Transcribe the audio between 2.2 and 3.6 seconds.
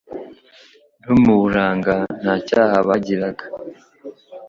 Nta cyaha bagiraga